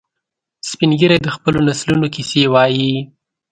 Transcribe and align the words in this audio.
سپین 0.69 0.91
ږیری 0.99 1.17
د 1.23 1.29
خپلو 1.35 1.59
نسلونو 1.67 2.07
کیسې 2.15 2.41
وایي 2.53 2.91